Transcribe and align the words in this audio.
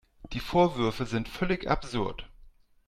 Die 0.33 0.39
Vorwürfe 0.39 1.05
sind 1.05 1.29
völlig 1.29 1.67
absurd. 1.69 2.25